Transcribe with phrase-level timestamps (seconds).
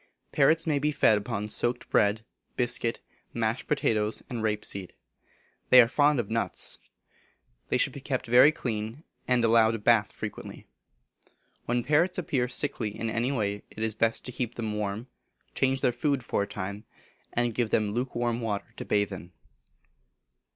[0.31, 2.25] Parrots may be fed upon soaked bread,
[2.57, 3.01] biscuit,
[3.35, 4.93] mashed potatoes, and rape seed.
[5.69, 6.79] They are fond of nuts.
[7.69, 10.65] They should be kept very clean, and allowed a bath frequently.
[11.67, 15.05] When parrots appear sickly in any way, it is best to keep them warm,
[15.53, 16.83] change their food for a time,
[17.33, 19.31] and give them lukewarm water to bathe in.